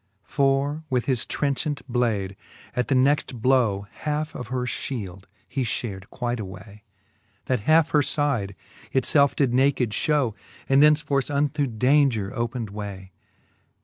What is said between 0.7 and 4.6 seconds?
with his trenchant blade at the next blow Halfe of